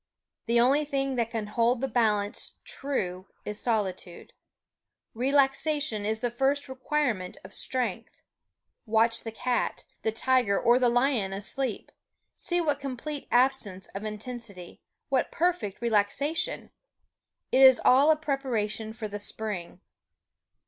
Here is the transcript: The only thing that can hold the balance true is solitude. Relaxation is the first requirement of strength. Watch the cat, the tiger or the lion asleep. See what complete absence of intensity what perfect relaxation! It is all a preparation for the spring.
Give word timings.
The 0.47 0.59
only 0.59 0.83
thing 0.83 1.13
that 1.17 1.29
can 1.29 1.45
hold 1.45 1.79
the 1.79 1.87
balance 1.87 2.53
true 2.63 3.27
is 3.45 3.59
solitude. 3.59 4.33
Relaxation 5.13 6.07
is 6.07 6.21
the 6.21 6.31
first 6.31 6.67
requirement 6.67 7.37
of 7.43 7.53
strength. 7.53 8.23
Watch 8.87 9.23
the 9.23 9.31
cat, 9.31 9.85
the 10.01 10.11
tiger 10.11 10.59
or 10.59 10.79
the 10.79 10.89
lion 10.89 11.33
asleep. 11.33 11.91
See 12.35 12.59
what 12.59 12.79
complete 12.79 13.27
absence 13.29 13.89
of 13.89 14.03
intensity 14.03 14.81
what 15.09 15.31
perfect 15.31 15.83
relaxation! 15.83 16.71
It 17.51 17.61
is 17.61 17.79
all 17.85 18.09
a 18.09 18.15
preparation 18.15 18.93
for 18.93 19.07
the 19.07 19.19
spring. 19.19 19.81